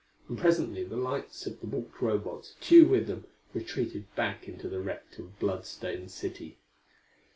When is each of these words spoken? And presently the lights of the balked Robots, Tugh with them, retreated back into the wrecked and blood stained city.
And 0.27 0.35
presently 0.35 0.83
the 0.83 0.95
lights 0.97 1.45
of 1.45 1.59
the 1.61 1.67
balked 1.67 2.01
Robots, 2.01 2.55
Tugh 2.59 2.87
with 2.87 3.05
them, 3.05 3.27
retreated 3.53 4.07
back 4.15 4.47
into 4.47 4.67
the 4.67 4.79
wrecked 4.79 5.19
and 5.19 5.37
blood 5.37 5.63
stained 5.63 6.09
city. 6.09 6.57